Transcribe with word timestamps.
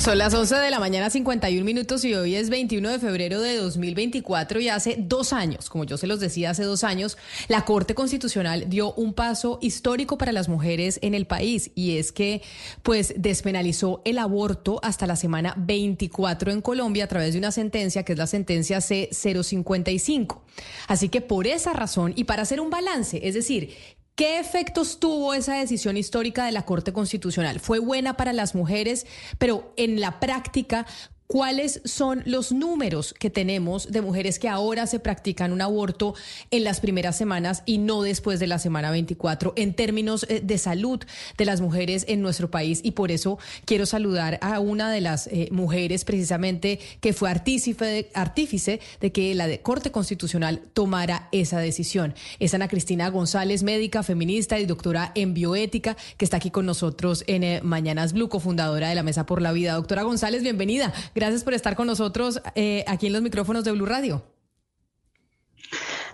Son 0.00 0.16
las 0.16 0.32
11 0.32 0.54
de 0.54 0.70
la 0.70 0.80
mañana, 0.80 1.10
51 1.10 1.62
minutos, 1.62 2.06
y 2.06 2.14
hoy 2.14 2.34
es 2.34 2.48
21 2.48 2.88
de 2.88 2.98
febrero 2.98 3.38
de 3.42 3.56
2024. 3.58 4.58
Y 4.58 4.70
hace 4.70 4.96
dos 4.98 5.34
años, 5.34 5.68
como 5.68 5.84
yo 5.84 5.98
se 5.98 6.06
los 6.06 6.20
decía 6.20 6.48
hace 6.48 6.64
dos 6.64 6.84
años, 6.84 7.18
la 7.48 7.66
Corte 7.66 7.94
Constitucional 7.94 8.70
dio 8.70 8.94
un 8.94 9.12
paso 9.12 9.58
histórico 9.60 10.16
para 10.16 10.32
las 10.32 10.48
mujeres 10.48 10.98
en 11.02 11.12
el 11.12 11.26
país. 11.26 11.70
Y 11.74 11.98
es 11.98 12.12
que, 12.12 12.40
pues, 12.82 13.12
despenalizó 13.18 14.00
el 14.06 14.16
aborto 14.16 14.80
hasta 14.82 15.06
la 15.06 15.16
semana 15.16 15.52
24 15.58 16.50
en 16.50 16.62
Colombia 16.62 17.04
a 17.04 17.08
través 17.08 17.34
de 17.34 17.38
una 17.38 17.52
sentencia 17.52 18.02
que 18.02 18.12
es 18.12 18.18
la 18.18 18.26
sentencia 18.26 18.78
C055. 18.78 20.40
Así 20.88 21.10
que 21.10 21.20
por 21.20 21.46
esa 21.46 21.74
razón 21.74 22.14
y 22.16 22.24
para 22.24 22.40
hacer 22.40 22.62
un 22.62 22.70
balance, 22.70 23.20
es 23.22 23.34
decir, 23.34 23.76
¿Qué 24.20 24.38
efectos 24.38 25.00
tuvo 25.00 25.32
esa 25.32 25.54
decisión 25.54 25.96
histórica 25.96 26.44
de 26.44 26.52
la 26.52 26.66
Corte 26.66 26.92
Constitucional? 26.92 27.58
¿Fue 27.58 27.78
buena 27.78 28.18
para 28.18 28.34
las 28.34 28.54
mujeres? 28.54 29.06
Pero 29.38 29.72
en 29.78 29.98
la 29.98 30.20
práctica, 30.20 30.84
¿Cuáles 31.30 31.80
son 31.84 32.24
los 32.26 32.50
números 32.50 33.14
que 33.16 33.30
tenemos 33.30 33.92
de 33.92 34.00
mujeres 34.00 34.40
que 34.40 34.48
ahora 34.48 34.88
se 34.88 34.98
practican 34.98 35.52
un 35.52 35.60
aborto 35.60 36.16
en 36.50 36.64
las 36.64 36.80
primeras 36.80 37.16
semanas 37.16 37.62
y 37.66 37.78
no 37.78 38.02
después 38.02 38.40
de 38.40 38.48
la 38.48 38.58
semana 38.58 38.90
24 38.90 39.52
en 39.54 39.74
términos 39.74 40.26
eh, 40.28 40.40
de 40.42 40.58
salud 40.58 40.98
de 41.38 41.44
las 41.44 41.60
mujeres 41.60 42.04
en 42.08 42.20
nuestro 42.20 42.50
país? 42.50 42.80
Y 42.82 42.90
por 42.90 43.12
eso 43.12 43.38
quiero 43.64 43.86
saludar 43.86 44.40
a 44.42 44.58
una 44.58 44.90
de 44.90 45.02
las 45.02 45.28
eh, 45.28 45.48
mujeres 45.52 46.04
precisamente 46.04 46.80
que 47.00 47.12
fue 47.12 47.30
artífice, 47.30 48.10
artífice 48.12 48.80
de 49.00 49.12
que 49.12 49.32
la 49.36 49.56
Corte 49.58 49.92
Constitucional 49.92 50.62
tomara 50.72 51.28
esa 51.30 51.60
decisión. 51.60 52.12
Es 52.40 52.54
Ana 52.54 52.66
Cristina 52.66 53.08
González, 53.08 53.62
médica, 53.62 54.02
feminista 54.02 54.58
y 54.58 54.66
doctora 54.66 55.12
en 55.14 55.32
bioética, 55.32 55.96
que 56.16 56.24
está 56.24 56.38
aquí 56.38 56.50
con 56.50 56.66
nosotros 56.66 57.22
en 57.28 57.44
eh, 57.44 57.60
Mañanas 57.62 58.14
Blue, 58.14 58.28
cofundadora 58.28 58.88
de 58.88 58.96
la 58.96 59.04
Mesa 59.04 59.26
por 59.26 59.40
la 59.40 59.52
Vida. 59.52 59.74
Doctora 59.74 60.02
González, 60.02 60.42
bienvenida. 60.42 60.92
Gracias 61.20 61.44
por 61.44 61.52
estar 61.52 61.76
con 61.76 61.86
nosotros 61.86 62.40
eh, 62.54 62.82
aquí 62.88 63.08
en 63.08 63.12
los 63.12 63.20
micrófonos 63.20 63.62
de 63.62 63.72
Blue 63.72 63.84
Radio. 63.84 64.24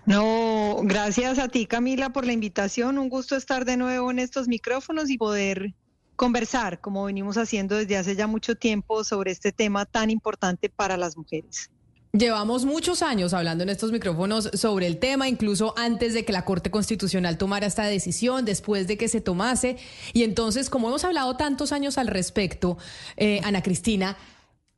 No, 0.05 0.81
gracias 0.83 1.39
a 1.39 1.47
ti 1.47 1.67
Camila 1.67 2.11
por 2.11 2.27
la 2.27 2.33
invitación. 2.33 2.99
Un 2.99 3.09
gusto 3.09 3.37
estar 3.37 3.65
de 3.65 3.77
nuevo 3.77 4.11
en 4.11 4.19
estos 4.19 4.49
micrófonos 4.49 5.09
y 5.09 5.17
poder 5.17 5.75
conversar, 6.17 6.81
como 6.81 7.05
venimos 7.05 7.37
haciendo 7.37 7.77
desde 7.77 7.97
hace 7.97 8.17
ya 8.17 8.27
mucho 8.27 8.57
tiempo, 8.57 9.05
sobre 9.05 9.31
este 9.31 9.53
tema 9.53 9.87
tan 9.87 10.11
importante 10.11 10.71
para 10.71 10.97
las 10.97 11.17
mujeres. 11.17 11.71
Llevamos 12.13 12.65
muchos 12.65 13.03
años 13.03 13.33
hablando 13.33 13.63
en 13.63 13.69
estos 13.69 13.93
micrófonos 13.93 14.51
sobre 14.55 14.89
el 14.89 14.99
tema, 14.99 15.29
incluso 15.29 15.73
antes 15.77 16.15
de 16.15 16.25
que 16.25 16.33
la 16.33 16.45
Corte 16.45 16.73
Constitucional 16.73 17.39
tomara 17.39 17.69
esta 17.69 17.85
decisión, 17.85 18.45
después 18.45 18.89
de 18.89 18.97
que 18.97 19.07
se 19.07 19.21
tomase. 19.21 19.77
Y 20.15 20.25
entonces, 20.25 20.69
como 20.69 20.89
hemos 20.89 21.05
hablado 21.05 21.37
tantos 21.37 21.71
años 21.71 21.97
al 21.97 22.09
respecto, 22.09 22.79
eh, 23.17 23.41
Ana 23.45 23.63
Cristina, 23.63 24.17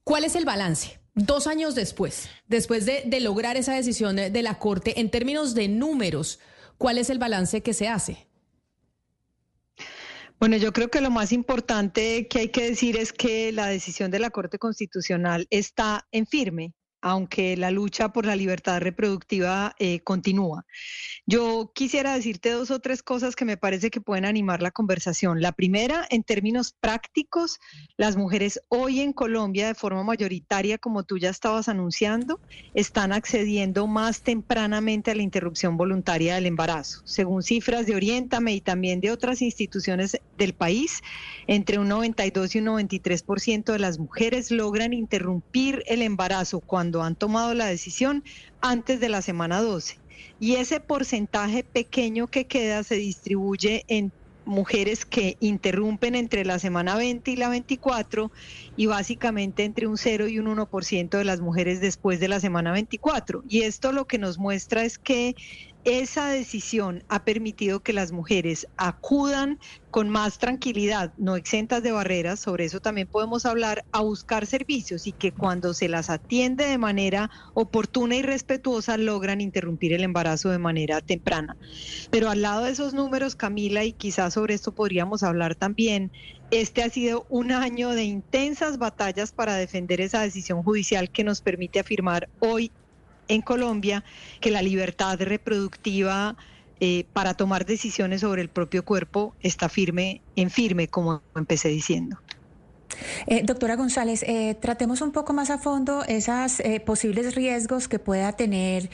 ¿Cuál 0.09 0.25
es 0.25 0.37
el 0.37 0.47
balance? 0.47 0.99
Dos 1.15 1.47
años 1.47 1.75
después, 1.75 2.31
después 2.47 2.87
de, 2.87 3.21
lograr 3.21 3.59
esa 3.59 3.75
decisión 3.75 4.17
de, 4.17 4.43
la 4.43 4.59
Corte, 4.59 5.01
en 5.01 5.11
términos 5.11 5.55
de 5.55 5.69
números, 5.69 6.41
¿cuál 6.79 6.97
es 6.97 7.11
el 7.11 7.19
balance 7.19 7.63
que 7.63 7.75
se 7.75 7.89
hace? 7.89 8.27
Bueno, 10.41 10.57
yo 10.57 10.73
creo 10.73 10.89
que 10.89 11.03
lo 11.03 11.11
más 11.11 11.31
importante 11.31 12.27
que 12.27 12.39
hay 12.39 12.49
que 12.49 12.71
decir 12.71 12.97
es 12.97 13.13
que 13.13 13.53
la 13.53 13.67
decisión 13.67 14.11
de 14.11 14.19
la 14.19 14.31
Corte 14.31 14.59
Constitucional 14.59 15.47
está 15.51 16.09
en 16.11 16.27
firme 16.27 16.73
aunque 17.01 17.57
la 17.57 17.71
lucha 17.71 18.13
por 18.13 18.27
la 18.27 18.37
libertad 18.37 18.81
reproductiva 18.81 19.75
eh, 19.79 20.01
continúa. 20.01 20.65
Yo 21.27 21.73
quisiera 21.75 22.15
decirte 22.15 22.51
dos 22.51 22.71
o 22.71 22.81
tres 22.81 23.03
cosas 23.03 23.37
que 23.37 23.45
me 23.45 23.57
parece 23.57 23.91
que 23.91 24.01
pueden 24.01 24.25
animar 24.25 24.63
la 24.63 24.71
conversación. 24.71 25.41
La 25.41 25.53
primera, 25.53 26.07
en 26.11 26.23
términos 26.23 26.75
prácticos, 26.81 27.59
las 27.97 28.17
mujeres 28.17 28.61
hoy 28.69 29.01
en 29.01 29.13
Colombia, 29.13 29.67
de 29.67 29.75
forma 29.75 30.03
mayoritaria, 30.03 30.79
como 30.79 31.03
tú 31.03 31.19
ya 31.19 31.31
estabas 31.31 31.69
anunciando, 31.69 32.41
están 32.75 33.13
accediendo 33.13 33.87
más 33.87 34.23
tempranamente 34.23 35.11
a 35.11 35.15
la 35.15 35.23
interrupción 35.23 35.77
voluntaria 35.77 36.35
del 36.35 36.47
embarazo. 36.47 37.03
Según 37.05 37.43
cifras 37.43 37.87
de 37.87 37.95
Oriéntame 37.95 38.55
y 38.55 38.61
también 38.61 39.01
de 39.01 39.11
otras 39.11 39.43
instituciones 39.43 40.21
del 40.37 40.55
país, 40.55 41.03
entre 41.47 41.79
un 41.79 41.89
92 41.89 42.55
y 42.55 42.59
un 42.61 42.67
93% 42.67 43.73
de 43.73 43.79
las 43.79 43.99
mujeres 43.99 44.51
logran 44.51 44.93
interrumpir 44.93 45.83
el 45.87 46.03
embarazo 46.03 46.61
cuando 46.61 46.88
cuando 46.89 47.03
han 47.03 47.17
tomado 47.17 47.53
la 47.53 47.67
decisión 47.67 48.25
antes 48.63 48.99
de 48.99 49.11
la 49.11 49.21
semana 49.21 49.61
12. 49.61 49.99
Y 50.41 50.55
ese 50.55 50.81
porcentaje 50.81 51.63
pequeño 51.63 52.29
que 52.29 52.47
queda 52.47 52.83
se 52.83 52.95
distribuye 52.95 53.85
en 53.89 54.11
mujeres 54.47 55.05
que 55.05 55.37
interrumpen 55.41 56.15
entre 56.15 56.47
la 56.47 56.59
semana 56.59 56.97
20 56.97 57.31
y 57.31 57.37
la 57.37 57.51
24 57.51 58.33
y 58.75 58.87
básicamente 58.87 59.65
entre 59.65 59.87
un 59.87 59.99
0 59.99 60.29
y 60.29 60.39
un 60.39 60.47
1% 60.47 61.19
de 61.19 61.25
las 61.25 61.43
mujeres 61.43 61.83
después 61.83 62.21
de 62.21 62.29
la 62.29 62.41
semana 62.41 62.73
24. 62.73 63.45
Y 63.47 63.63
esto 63.63 63.93
lo 63.93 64.07
que 64.07 64.17
nos 64.17 64.39
muestra 64.39 64.85
es 64.85 64.99
que 64.99 65.37
esa 65.85 66.29
decisión 66.29 67.03
ha 67.09 67.25
permitido 67.25 67.81
que 67.81 67.93
las 67.93 68.13
mujeres 68.13 68.67
acudan 68.77 69.59
con 69.91 70.11
más 70.11 70.39
tranquilidad, 70.39 71.15
no 71.17 71.37
exentas 71.37 71.83
de 71.83 71.93
barreras, 71.93 72.41
sobre 72.41 72.67
eso 72.67 72.81
también 72.81 73.07
podemos 73.07 73.47
hablar, 73.47 73.85
a 73.91 74.01
buscar 74.01 74.47
servicios 74.47 75.07
y 75.07 75.13
que 75.13 75.33
cuando 75.33 75.73
se 75.73 75.89
las 75.89 76.11
atiende 76.11 76.67
de 76.67 76.79
manera 76.79 77.31
oportuna 77.55 78.17
y 78.17 78.23
respetuosa 78.23 78.99
logran 78.99 79.41
interrumpir 79.41 79.93
el 79.95 80.05
embarazo 80.05 80.51
de 80.51 80.59
manera 80.59 81.01
temprana. 81.01 81.57
Pero 82.11 82.29
al 82.29 82.43
lado 82.43 82.65
de 82.65 82.73
esos 82.73 82.93
números, 82.93 83.35
Camila, 83.35 83.85
y 83.85 83.93
quizás 83.93 84.35
sobre 84.35 84.55
esto 84.55 84.73
podríamos 84.73 85.23
hablar 85.23 85.55
también, 85.55 86.13
este 86.51 86.83
ha 86.83 86.91
sido 86.91 87.27
un 87.29 87.53
año 87.53 87.91
de 87.91 88.05
intensas 88.05 88.79
batallas 88.79 89.33
para 89.33 89.57
defender 89.57 90.01
esa 90.01 90.21
decisión 90.21 90.63
judicial 90.63 91.11
que 91.11 91.25
nos 91.25 91.41
permite 91.41 91.81
afirmar 91.81 92.29
hoy 92.41 92.73
en 93.29 93.43
Colombia 93.43 94.05
que 94.41 94.51
la 94.51 94.63
libertad 94.63 95.21
reproductiva 95.21 96.37
eh, 96.81 97.05
para 97.13 97.35
tomar 97.35 97.67
decisiones 97.67 98.21
sobre 98.21 98.43
el 98.43 98.49
propio 98.49 98.85
cuerpo 98.85 99.35
está 99.41 99.69
firme, 99.69 100.23
en 100.37 100.51
firme, 100.51 100.89
como 100.89 101.23
empecé 101.35 101.69
diciendo. 101.69 102.19
Eh, 103.27 103.43
doctora 103.45 103.77
González, 103.77 104.23
eh, 104.23 104.57
tratemos 104.61 105.01
un 105.01 105.13
poco 105.13 105.33
más 105.33 105.51
a 105.51 105.59
fondo 105.59 106.05
esos 106.05 106.61
eh, 106.61 106.81
posibles 106.81 107.35
riesgos 107.35 107.89
que 107.89 107.99
pueda 107.99 108.33
tener 108.33 108.91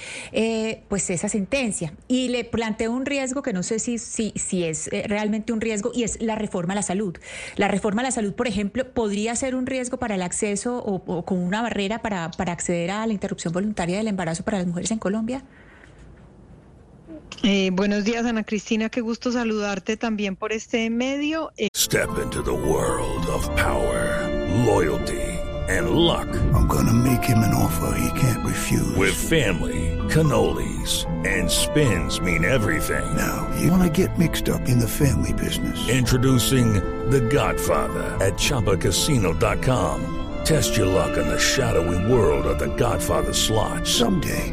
pues 0.88 1.10
esa 1.10 1.28
sentencia. 1.28 1.94
Y 2.09 2.28
le 2.28 2.44
planteo 2.44 2.93
un 2.93 3.06
riesgo 3.06 3.43
que 3.43 3.53
no 3.53 3.62
sé 3.62 3.78
si, 3.78 3.99
si, 3.99 4.32
si 4.37 4.65
es 4.65 4.88
realmente 5.06 5.53
un 5.53 5.60
riesgo 5.60 5.93
y 5.94 6.03
es 6.03 6.21
la 6.21 6.34
reforma 6.34 6.72
a 6.72 6.77
la 6.77 6.82
salud. 6.82 7.16
La 7.56 7.69
reforma 7.69 8.00
a 8.00 8.05
la 8.05 8.10
salud, 8.10 8.34
por 8.34 8.49
ejemplo, 8.49 8.93
podría 8.93 9.34
ser 9.37 9.55
un 9.55 9.66
riesgo 9.66 9.99
para 9.99 10.15
el 10.15 10.22
acceso 10.22 10.78
o, 10.78 11.03
o 11.06 11.25
como 11.25 11.44
una 11.44 11.62
barrera 11.62 12.00
para, 12.03 12.31
para 12.31 12.53
acceder 12.53 12.91
a 12.91 13.06
la 13.06 13.12
interrupción 13.12 13.53
voluntaria 13.53 13.97
del 13.97 14.09
embarazo 14.09 14.44
para 14.44 14.59
las 14.59 14.66
mujeres 14.66 14.91
en 14.91 14.99
Colombia. 14.99 15.44
Eh, 17.43 17.71
buenos 17.72 18.05
días, 18.05 18.25
Ana 18.25 18.43
Cristina. 18.45 18.89
Qué 18.89 19.00
gusto 19.00 19.31
saludarte 19.33 19.97
también 19.97 20.37
por 20.37 20.53
este 20.53 20.89
medio. 20.91 21.53
Eh, 21.56 21.69
Step 21.75 22.09
into 22.22 22.43
the 22.43 22.53
world 22.53 23.27
of 23.28 23.47
power, 23.56 24.28
loyalty, 24.65 25.20
and 25.69 25.91
luck. 25.91 26.26
I'm 26.55 26.67
gonna 26.67 26.93
make 26.93 27.23
him 27.25 27.38
an 27.41 27.53
offer 27.55 27.94
he 27.99 28.11
can't 28.19 28.43
refuse. 28.44 28.97
With 28.97 29.12
family, 29.14 29.99
cannolis, 30.08 31.05
and 31.26 31.50
spins 31.50 32.20
mean 32.20 32.44
everything. 32.44 33.05
Now, 33.14 33.47
you 33.61 33.70
wanna 33.70 33.91
get 33.91 34.19
mixed 34.19 34.49
up 34.49 34.67
in 34.69 34.79
the 34.79 34.88
family 34.88 35.32
business. 35.35 35.76
Introducing 35.88 36.75
The 37.11 37.20
Godfather 37.20 38.05
at 38.25 38.35
ChumbaCasino.com. 38.38 40.00
Test 40.44 40.76
your 40.76 40.87
luck 40.87 41.17
in 41.19 41.26
the 41.29 41.38
shadowy 41.38 41.99
world 42.11 42.47
of 42.47 42.58
The 42.58 42.69
Godfather 42.76 43.32
slot. 43.35 43.87
Someday. 43.87 44.53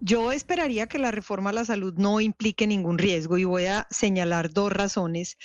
Yo 0.00 0.30
esperaría 0.30 0.86
que 0.86 0.98
la 0.98 1.10
reforma 1.10 1.50
a 1.50 1.52
la 1.52 1.64
salud 1.64 1.94
no 1.96 2.20
implique 2.20 2.68
ningún 2.68 2.98
riesgo 2.98 3.36
y 3.36 3.42
voy 3.42 3.66
a 3.66 3.88
señalar 3.90 4.52
dos 4.52 4.70
razones. 4.70 5.36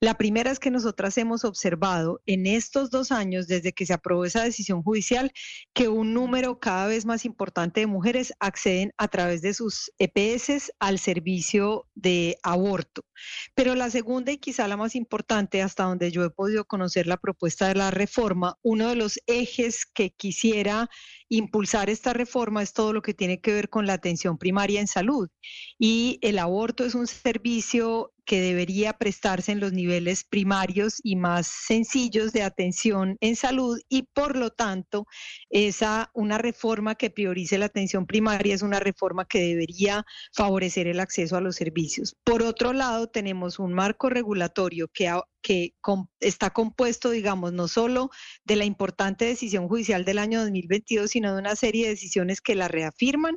La 0.00 0.18
primera 0.18 0.50
es 0.50 0.58
que 0.58 0.70
nosotras 0.70 1.16
hemos 1.16 1.44
observado 1.46 2.20
en 2.26 2.46
estos 2.46 2.90
dos 2.90 3.10
años, 3.10 3.48
desde 3.48 3.72
que 3.72 3.86
se 3.86 3.94
aprobó 3.94 4.26
esa 4.26 4.44
decisión 4.44 4.82
judicial, 4.82 5.32
que 5.72 5.88
un 5.88 6.12
número 6.12 6.60
cada 6.60 6.88
vez 6.88 7.06
más 7.06 7.24
importante 7.24 7.80
de 7.80 7.86
mujeres 7.86 8.34
acceden 8.38 8.92
a 8.98 9.08
través 9.08 9.40
de 9.40 9.54
sus 9.54 9.90
EPS 9.98 10.72
al 10.78 10.98
servicio 10.98 11.86
de 11.94 12.36
aborto. 12.42 13.06
Pero 13.54 13.74
la 13.74 13.88
segunda 13.88 14.30
y 14.30 14.38
quizá 14.38 14.68
la 14.68 14.76
más 14.76 14.94
importante, 14.94 15.62
hasta 15.62 15.84
donde 15.84 16.10
yo 16.10 16.22
he 16.22 16.30
podido 16.30 16.66
conocer 16.66 17.06
la 17.06 17.16
propuesta 17.16 17.68
de 17.68 17.76
la 17.76 17.90
reforma, 17.90 18.58
uno 18.62 18.88
de 18.88 18.96
los 18.96 19.18
ejes 19.26 19.86
que 19.86 20.10
quisiera 20.10 20.90
impulsar 21.36 21.88
esta 21.88 22.12
reforma 22.12 22.62
es 22.62 22.74
todo 22.74 22.92
lo 22.92 23.00
que 23.00 23.14
tiene 23.14 23.40
que 23.40 23.52
ver 23.52 23.70
con 23.70 23.86
la 23.86 23.94
atención 23.94 24.36
primaria 24.36 24.80
en 24.80 24.86
salud. 24.86 25.30
Y 25.78 26.18
el 26.20 26.38
aborto 26.38 26.84
es 26.84 26.94
un 26.94 27.06
servicio 27.06 28.11
que 28.24 28.40
debería 28.40 28.92
prestarse 28.94 29.52
en 29.52 29.60
los 29.60 29.72
niveles 29.72 30.24
primarios 30.24 31.00
y 31.02 31.16
más 31.16 31.46
sencillos 31.46 32.32
de 32.32 32.42
atención 32.42 33.16
en 33.20 33.36
salud 33.36 33.80
y 33.88 34.02
por 34.14 34.36
lo 34.36 34.50
tanto 34.50 35.06
esa 35.50 36.10
una 36.14 36.38
reforma 36.38 36.94
que 36.94 37.10
priorice 37.10 37.58
la 37.58 37.66
atención 37.66 38.06
primaria 38.06 38.54
es 38.54 38.62
una 38.62 38.80
reforma 38.80 39.24
que 39.24 39.40
debería 39.40 40.04
favorecer 40.32 40.86
el 40.86 41.00
acceso 41.00 41.36
a 41.36 41.40
los 41.40 41.56
servicios. 41.56 42.16
Por 42.24 42.42
otro 42.42 42.72
lado, 42.72 43.08
tenemos 43.08 43.58
un 43.58 43.72
marco 43.72 44.08
regulatorio 44.08 44.88
que 44.88 45.08
que 45.42 45.74
está 46.20 46.50
compuesto, 46.50 47.10
digamos, 47.10 47.52
no 47.52 47.68
solo 47.68 48.10
de 48.44 48.56
la 48.56 48.64
importante 48.64 49.24
decisión 49.24 49.68
judicial 49.68 50.04
del 50.04 50.18
año 50.18 50.40
2022, 50.40 51.10
sino 51.10 51.34
de 51.34 51.40
una 51.40 51.56
serie 51.56 51.84
de 51.84 51.90
decisiones 51.90 52.40
que 52.40 52.54
la 52.54 52.68
reafirman, 52.68 53.36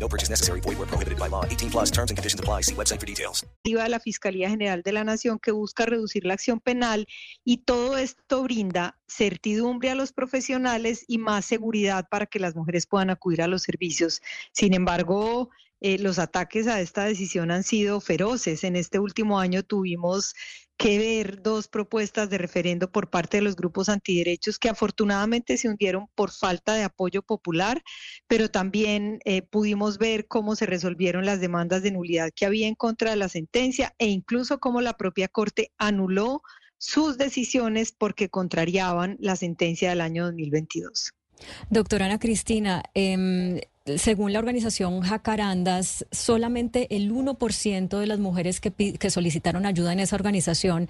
No 0.00 0.08
purchase 0.08 0.30
necessary. 0.30 0.60
Void 0.60 0.78
where 0.78 0.86
prohibited 0.86 1.18
by 1.18 1.28
law. 1.28 1.44
18 1.44 1.70
plus 1.70 1.90
terms 1.90 2.10
and 2.10 2.16
conditions 2.16 2.40
apply. 2.40 2.62
See 2.62 2.74
website 2.74 3.00
for 3.00 3.06
details. 3.06 3.44
de 3.64 3.88
la 3.88 4.00
Fiscalía 4.00 4.48
General 4.48 4.82
de 4.82 4.92
la 4.92 5.04
Nación 5.04 5.38
que 5.38 5.52
busca 5.52 5.84
reducir 5.84 6.24
la 6.24 6.34
acción 6.34 6.60
penal 6.60 7.06
y 7.44 7.58
todo 7.58 7.98
esto 7.98 8.42
brinda 8.42 8.98
certidumbre 9.06 9.90
a 9.90 9.94
los 9.94 10.12
profesionales 10.12 11.04
y 11.06 11.18
más 11.18 11.44
seguridad 11.44 12.06
para 12.10 12.26
que 12.26 12.38
las 12.38 12.56
mujeres 12.56 12.86
puedan 12.86 13.10
acudir 13.10 13.42
a 13.42 13.48
los 13.48 13.62
servicios. 13.62 14.22
Sin 14.52 14.74
embargo, 14.74 15.50
eh, 15.80 15.98
los 15.98 16.18
ataques 16.18 16.66
a 16.66 16.80
esta 16.80 17.04
decisión 17.04 17.50
han 17.50 17.62
sido 17.62 18.00
feroces. 18.00 18.64
En 18.64 18.76
este 18.76 18.98
último 18.98 19.38
año 19.38 19.62
tuvimos 19.62 20.34
que 20.78 20.96
ver 20.96 21.42
dos 21.42 21.66
propuestas 21.66 22.30
de 22.30 22.38
referendo 22.38 22.90
por 22.90 23.10
parte 23.10 23.38
de 23.38 23.42
los 23.42 23.56
grupos 23.56 23.88
antiderechos 23.88 24.60
que 24.60 24.68
afortunadamente 24.68 25.56
se 25.56 25.68
hundieron 25.68 26.06
por 26.14 26.30
falta 26.30 26.74
de 26.74 26.84
apoyo 26.84 27.22
popular, 27.22 27.82
pero 28.28 28.48
también 28.48 29.18
eh, 29.24 29.42
pudimos 29.42 29.98
ver 29.98 30.28
cómo 30.28 30.54
se 30.54 30.66
resolvieron 30.66 31.26
las 31.26 31.40
demandas 31.40 31.82
de 31.82 31.90
nulidad 31.90 32.30
que 32.34 32.46
había 32.46 32.68
en 32.68 32.76
contra 32.76 33.10
de 33.10 33.16
la 33.16 33.28
sentencia 33.28 33.92
e 33.98 34.06
incluso 34.06 34.60
cómo 34.60 34.80
la 34.80 34.96
propia 34.96 35.26
Corte 35.26 35.72
anuló 35.78 36.42
sus 36.78 37.18
decisiones 37.18 37.90
porque 37.90 38.28
contrariaban 38.28 39.16
la 39.18 39.34
sentencia 39.34 39.90
del 39.90 40.00
año 40.00 40.26
2022. 40.26 41.12
Doctora 41.70 42.06
Ana 42.06 42.20
Cristina, 42.20 42.84
eh, 42.94 43.62
según 43.96 44.32
la 44.32 44.38
organización 44.38 45.00
Jacarandas, 45.00 46.06
solamente 46.10 46.94
el 46.94 47.12
1% 47.12 47.98
de 47.98 48.06
las 48.06 48.18
mujeres 48.18 48.60
que, 48.60 49.10
solicitaron 49.10 49.64
ayuda 49.66 49.92
en 49.92 50.00
esa 50.00 50.16
organización 50.16 50.88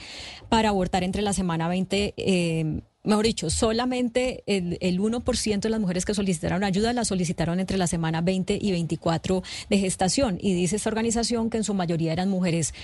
para 0.48 0.70
abortar 0.70 1.04
entre 1.04 1.22
la 1.22 1.32
semana 1.32 1.68
20 1.68 2.14
eh, 2.16 2.80
mejor 3.08 3.24
dicho, 3.24 3.48
solamente 3.48 4.42
el, 4.46 4.76
el 4.80 5.00
1% 5.00 5.60
de 5.60 5.70
las 5.70 5.80
mujeres 5.80 6.04
que 6.04 6.14
solicitaron 6.14 6.62
ayuda 6.62 6.92
la 6.92 7.04
solicitaron 7.04 7.58
entre 7.58 7.78
la 7.78 7.86
semana 7.86 8.20
20 8.20 8.58
y 8.60 8.70
24 8.70 9.42
de 9.70 9.78
gestación. 9.78 10.38
Y 10.40 10.54
dice 10.54 10.76
esta 10.76 10.90
organización 10.90 11.48
que 11.48 11.56
en 11.56 11.64
su 11.64 11.74
mayoría 11.74 12.12
eran 12.12 12.28
mujeres 12.28 12.74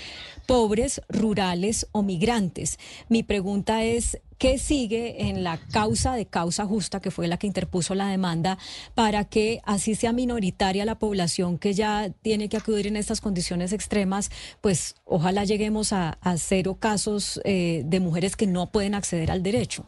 pobres, 0.47 1.01
rurales 1.09 1.87
o 1.91 2.01
migrantes. 2.01 2.79
Mi 3.07 3.21
pregunta 3.21 3.83
es, 3.83 4.17
¿qué 4.37 4.57
sigue 4.57 5.29
en 5.29 5.43
la 5.43 5.57
causa 5.57 6.15
de 6.15 6.25
causa 6.25 6.65
justa, 6.65 6.99
que 6.99 7.11
fue 7.11 7.27
la 7.27 7.37
que 7.37 7.47
interpuso 7.47 7.95
la 7.95 8.07
demanda, 8.07 8.57
para 8.93 9.25
que 9.25 9.61
así 9.65 9.95
sea 9.95 10.13
minoritaria 10.13 10.85
la 10.85 10.99
población 10.99 11.57
que 11.57 11.73
ya 11.73 12.09
tiene 12.21 12.49
que 12.49 12.57
acudir 12.57 12.87
en 12.87 12.95
estas 12.95 13.21
condiciones 13.21 13.73
extremas? 13.73 14.31
Pues 14.61 14.95
ojalá 15.05 15.43
lleguemos 15.43 15.93
a, 15.93 16.17
cero 16.37 16.77
casos 16.79 17.39
eh, 17.45 17.83
de 17.85 17.99
mujeres 17.99 18.35
que 18.35 18.47
no 18.47 18.71
pueden 18.71 18.95
acceder 18.95 19.31
al 19.31 19.43
derecho. 19.43 19.85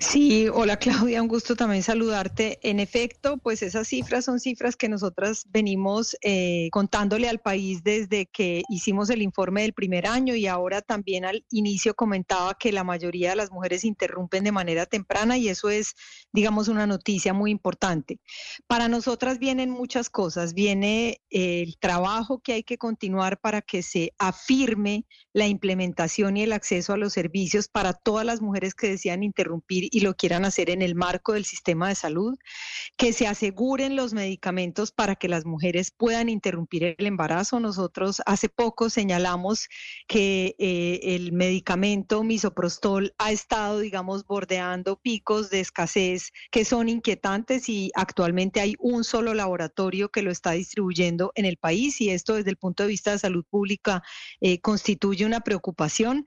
Sí, 0.00 0.46
hola 0.48 0.76
Claudia, 0.76 1.20
un 1.20 1.26
gusto 1.26 1.56
también 1.56 1.82
saludarte. 1.82 2.60
En 2.62 2.78
efecto, 2.78 3.36
pues 3.38 3.62
esas 3.62 3.88
cifras 3.88 4.26
son 4.26 4.38
cifras 4.38 4.76
que 4.76 4.88
nosotras 4.88 5.44
venimos 5.50 6.16
eh, 6.22 6.68
contándole 6.70 7.28
al 7.28 7.40
país 7.40 7.82
desde 7.82 8.26
que 8.26 8.62
hicimos 8.68 9.10
el 9.10 9.22
informe 9.22 9.62
del 9.62 9.72
primer 9.72 10.06
año 10.06 10.36
y 10.36 10.46
ahora 10.46 10.82
también 10.82 11.24
al 11.24 11.44
inicio 11.50 11.94
comentaba 11.94 12.54
que 12.54 12.70
la 12.70 12.84
mayoría 12.84 13.30
de 13.30 13.36
las 13.36 13.50
mujeres 13.50 13.84
interrumpen 13.84 14.44
de 14.44 14.52
manera 14.52 14.86
temprana 14.86 15.36
y 15.36 15.48
eso 15.48 15.68
es, 15.68 15.96
digamos, 16.32 16.68
una 16.68 16.86
noticia 16.86 17.32
muy 17.34 17.50
importante. 17.50 18.20
Para 18.68 18.86
nosotras 18.86 19.40
vienen 19.40 19.68
muchas 19.68 20.10
cosas. 20.10 20.54
Viene 20.54 21.20
el 21.28 21.76
trabajo 21.76 22.38
que 22.38 22.52
hay 22.52 22.62
que 22.62 22.78
continuar 22.78 23.40
para 23.40 23.62
que 23.62 23.82
se 23.82 24.12
afirme 24.18 25.06
la 25.32 25.48
implementación 25.48 26.36
y 26.36 26.44
el 26.44 26.52
acceso 26.52 26.92
a 26.92 26.98
los 26.98 27.12
servicios 27.12 27.66
para 27.66 27.94
todas 27.94 28.24
las 28.24 28.40
mujeres 28.40 28.74
que 28.74 28.90
desean 28.90 29.24
interrumpir 29.24 29.87
y 29.90 30.00
lo 30.00 30.14
quieran 30.14 30.44
hacer 30.44 30.70
en 30.70 30.82
el 30.82 30.94
marco 30.94 31.32
del 31.32 31.44
sistema 31.44 31.88
de 31.88 31.94
salud, 31.94 32.38
que 32.96 33.12
se 33.12 33.26
aseguren 33.26 33.96
los 33.96 34.12
medicamentos 34.12 34.92
para 34.92 35.16
que 35.16 35.28
las 35.28 35.44
mujeres 35.44 35.90
puedan 35.90 36.28
interrumpir 36.28 36.96
el 36.98 37.06
embarazo. 37.06 37.60
Nosotros 37.60 38.22
hace 38.26 38.48
poco 38.48 38.90
señalamos 38.90 39.68
que 40.06 40.56
eh, 40.58 41.00
el 41.02 41.32
medicamento 41.32 42.22
misoprostol 42.22 43.14
ha 43.18 43.32
estado, 43.32 43.80
digamos, 43.80 44.26
bordeando 44.26 44.96
picos 44.96 45.50
de 45.50 45.60
escasez 45.60 46.32
que 46.50 46.64
son 46.64 46.88
inquietantes 46.88 47.68
y 47.68 47.90
actualmente 47.94 48.60
hay 48.60 48.74
un 48.78 49.04
solo 49.04 49.34
laboratorio 49.34 50.10
que 50.10 50.22
lo 50.22 50.30
está 50.30 50.52
distribuyendo 50.52 51.32
en 51.34 51.44
el 51.44 51.56
país 51.56 52.00
y 52.00 52.10
esto 52.10 52.34
desde 52.34 52.50
el 52.50 52.56
punto 52.56 52.82
de 52.82 52.88
vista 52.88 53.12
de 53.12 53.18
salud 53.18 53.44
pública 53.48 54.02
eh, 54.40 54.60
constituye 54.60 55.24
una 55.24 55.40
preocupación. 55.40 56.24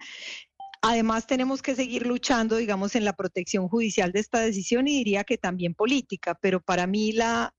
Además, 0.81 1.27
tenemos 1.27 1.61
que 1.61 1.75
seguir 1.75 2.07
luchando, 2.07 2.55
digamos, 2.55 2.95
en 2.95 3.05
la 3.05 3.13
protección 3.13 3.67
judicial 3.67 4.11
de 4.11 4.19
esta 4.19 4.39
decisión 4.39 4.87
y 4.87 4.97
diría 4.97 5.23
que 5.23 5.37
también 5.37 5.75
política, 5.75 6.35
pero 6.41 6.59
para 6.59 6.87
mí 6.87 7.11
la 7.11 7.53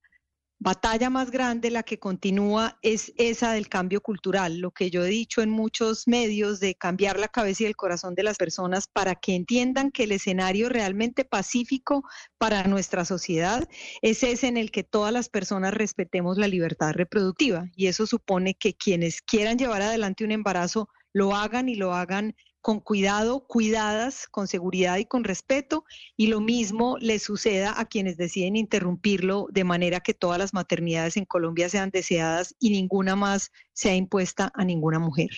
batalla 0.63 1.11
más 1.11 1.31
grande, 1.33 1.71
la 1.71 1.83
que 1.83 1.99
continúa, 1.99 2.79
es 2.83 3.13
esa 3.17 3.53
del 3.53 3.69
cambio 3.69 4.01
cultural, 4.01 4.59
lo 4.59 4.71
que 4.71 4.91
yo 4.91 5.05
he 5.05 5.09
dicho 5.09 5.43
en 5.43 5.51
muchos 5.51 6.07
medios 6.07 6.61
de 6.61 6.77
cambiar 6.77 7.19
la 7.19 7.27
cabeza 7.27 7.65
y 7.65 7.67
el 7.67 7.75
corazón 7.75 8.15
de 8.15 8.23
las 8.23 8.37
personas 8.37 8.87
para 8.87 9.17
que 9.17 9.35
entiendan 9.35 9.91
que 9.91 10.05
el 10.05 10.13
escenario 10.13 10.69
realmente 10.69 11.25
pacífico 11.25 12.05
para 12.39 12.63
nuestra 12.65 13.05
sociedad 13.05 13.69
es 14.03 14.23
ese 14.23 14.47
en 14.47 14.57
el 14.57 14.71
que 14.71 14.85
todas 14.85 15.13
las 15.13 15.29
personas 15.29 15.75
respetemos 15.75 16.39
la 16.39 16.47
libertad 16.47 16.93
reproductiva. 16.93 17.67
Y 17.75 17.89
eso 17.89 18.07
supone 18.07 18.55
que 18.55 18.75
quienes 18.75 19.21
quieran 19.21 19.59
llevar 19.59 19.83
adelante 19.83 20.25
un 20.25 20.31
embarazo 20.31 20.89
lo 21.13 21.35
hagan 21.35 21.69
y 21.69 21.75
lo 21.75 21.93
hagan 21.93 22.37
con 22.63 22.81
cuidado, 22.81 23.45
cuidadas, 23.47 24.29
con 24.29 24.49
seguridad 24.49 24.97
y 24.99 25.05
con 25.05 25.25
respeto, 25.25 25.85
y 26.17 26.29
lo 26.29 26.41
mismo 26.41 26.97
le 26.99 27.19
suceda 27.19 27.79
a 27.79 27.85
quienes 27.85 28.17
deciden 28.17 28.57
interrumpirlo 28.57 29.49
de 29.51 29.65
manera 29.65 30.01
que 30.01 30.15
todas 30.15 30.39
las 30.39 30.55
maternidades 30.55 31.17
en 31.17 31.25
Colombia 31.25 31.69
sean 31.69 31.91
deseadas 31.91 32.55
y 32.61 32.71
ninguna 32.71 33.17
más 33.17 33.51
sea 33.73 33.97
impuesta 33.97 34.53
a 34.55 34.65
ninguna 34.65 35.01
mujer. 35.01 35.31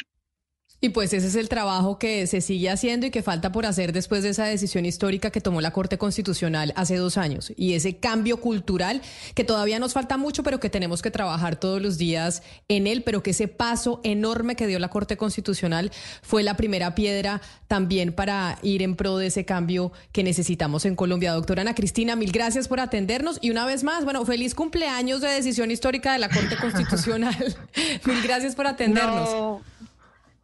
Y 0.84 0.90
pues 0.90 1.14
ese 1.14 1.28
es 1.28 1.34
el 1.34 1.48
trabajo 1.48 1.98
que 1.98 2.26
se 2.26 2.42
sigue 2.42 2.68
haciendo 2.68 3.06
y 3.06 3.10
que 3.10 3.22
falta 3.22 3.52
por 3.52 3.64
hacer 3.64 3.94
después 3.94 4.22
de 4.22 4.28
esa 4.28 4.44
decisión 4.44 4.84
histórica 4.84 5.30
que 5.30 5.40
tomó 5.40 5.62
la 5.62 5.70
Corte 5.70 5.96
Constitucional 5.96 6.74
hace 6.76 6.96
dos 6.96 7.16
años. 7.16 7.54
Y 7.56 7.72
ese 7.72 7.96
cambio 7.96 8.38
cultural 8.38 9.00
que 9.34 9.44
todavía 9.44 9.78
nos 9.78 9.94
falta 9.94 10.18
mucho, 10.18 10.42
pero 10.42 10.60
que 10.60 10.68
tenemos 10.68 11.00
que 11.00 11.10
trabajar 11.10 11.56
todos 11.56 11.80
los 11.80 11.96
días 11.96 12.42
en 12.68 12.86
él, 12.86 13.02
pero 13.02 13.22
que 13.22 13.30
ese 13.30 13.48
paso 13.48 14.02
enorme 14.04 14.56
que 14.56 14.66
dio 14.66 14.78
la 14.78 14.90
Corte 14.90 15.16
Constitucional 15.16 15.90
fue 16.20 16.42
la 16.42 16.54
primera 16.54 16.94
piedra 16.94 17.40
también 17.66 18.12
para 18.12 18.58
ir 18.60 18.82
en 18.82 18.94
pro 18.94 19.16
de 19.16 19.28
ese 19.28 19.46
cambio 19.46 19.90
que 20.12 20.22
necesitamos 20.22 20.84
en 20.84 20.96
Colombia. 20.96 21.32
Doctora 21.32 21.62
Ana 21.62 21.74
Cristina, 21.74 22.14
mil 22.14 22.30
gracias 22.30 22.68
por 22.68 22.80
atendernos 22.80 23.38
y 23.40 23.48
una 23.48 23.64
vez 23.64 23.84
más, 23.84 24.04
bueno, 24.04 24.22
feliz 24.26 24.54
cumpleaños 24.54 25.22
de 25.22 25.28
decisión 25.28 25.70
histórica 25.70 26.12
de 26.12 26.18
la 26.18 26.28
Corte 26.28 26.56
Constitucional. 26.60 27.56
mil 28.04 28.22
gracias 28.22 28.54
por 28.54 28.66
atendernos. 28.66 29.62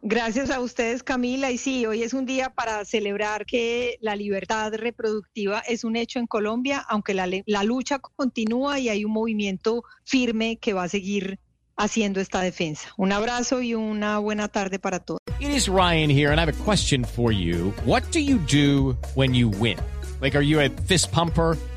Gracias 0.03 0.49
a 0.49 0.59
ustedes, 0.59 1.03
Camila. 1.03 1.51
Y 1.51 1.59
sí, 1.59 1.85
hoy 1.85 2.01
es 2.01 2.13
un 2.13 2.25
día 2.25 2.49
para 2.49 2.83
celebrar 2.85 3.45
que 3.45 3.97
la 4.01 4.15
libertad 4.15 4.73
reproductiva 4.73 5.59
es 5.59 5.83
un 5.83 5.95
hecho 5.95 6.17
en 6.17 6.25
Colombia, 6.25 6.83
aunque 6.89 7.13
la, 7.13 7.29
la, 7.45 7.63
lucha 7.63 7.99
continúa 7.99 8.79
y 8.79 8.89
hay 8.89 9.05
un 9.05 9.11
movimiento 9.11 9.83
firme 10.03 10.57
que 10.57 10.73
va 10.73 10.83
a 10.83 10.89
seguir 10.89 11.37
haciendo 11.77 12.19
esta 12.19 12.41
defensa. 12.41 12.89
Un 12.97 13.11
abrazo 13.11 13.61
y 13.61 13.75
una 13.75 14.17
buena 14.17 14.47
tarde 14.47 14.79
para 14.79 14.99
todos. 14.99 15.19
It 15.39 15.49
is 15.49 15.67
Ryan 15.67 16.09
here, 16.09 16.31
and 16.31 16.39
I 16.39 16.43
have 16.43 16.49
a 16.49 16.63
question 16.63 17.05
for 17.05 17.31
you. 17.31 17.71
What 17.85 18.03
do 18.11 18.19
you 18.19 18.39
do 18.39 18.97
when 19.15 19.35
you 19.35 19.49
win? 19.49 19.77
Like, 20.19 20.35
are 20.35 20.43
you 20.43 20.59
a 20.61 20.69
fist 20.87 21.11
pumper? 21.11 21.57